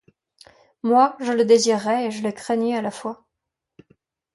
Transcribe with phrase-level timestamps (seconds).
[0.81, 3.23] Moi, je le désirais et je le craignais à la fois.